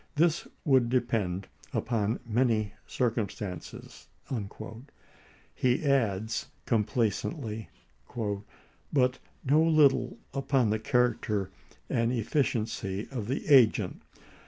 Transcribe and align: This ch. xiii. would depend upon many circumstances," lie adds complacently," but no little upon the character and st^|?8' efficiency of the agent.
This 0.15 0.39
ch. 0.39 0.43
xiii. 0.45 0.51
would 0.65 0.89
depend 0.89 1.47
upon 1.73 2.21
many 2.25 2.73
circumstances," 2.87 4.07
lie 4.31 4.89
adds 5.83 6.47
complacently," 6.65 7.69
but 8.91 9.19
no 9.45 9.61
little 9.63 10.17
upon 10.33 10.71
the 10.71 10.79
character 10.79 11.51
and 11.87 12.11
st^|?8' 12.11 12.17
efficiency 12.17 13.07
of 13.11 13.27
the 13.27 13.47
agent. 13.47 14.01